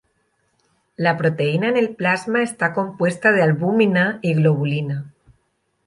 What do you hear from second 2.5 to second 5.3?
compuesta de albúmina y globulina.